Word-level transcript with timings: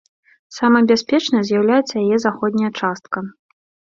Самай 0.55 0.83
бяспечнай 0.91 1.43
з'яўляецца 1.49 1.95
яе 2.05 2.17
заходняя 2.25 2.71
частка. 2.79 3.17